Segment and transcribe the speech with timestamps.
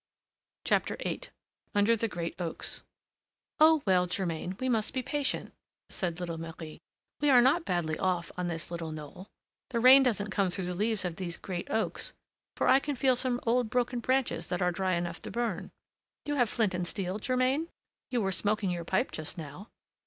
[0.67, 1.21] VIII
[1.75, 2.81] UNDER THE GREAT OAKS
[3.59, 3.83] "Oh!
[3.85, 5.53] well, Germain, we must be patient,"
[5.91, 6.79] said little Marie.
[7.19, 9.27] "We are not badly off on this little knoll.
[9.69, 12.13] The rain doesn't come through the leaves of these great oaks,
[12.57, 15.69] for I can feel some old broken branches that are dry enough to burn.
[16.25, 17.67] You have flint and steel, Germain?
[18.09, 19.69] You were smoking your pipe just now."